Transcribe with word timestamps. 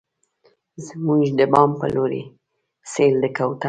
زموږ 0.85 1.23
د 1.39 1.41
بام 1.51 1.71
په 1.79 1.87
لورې، 1.95 2.23
سیل 2.91 3.13
د 3.21 3.25
کوترو 3.37 3.59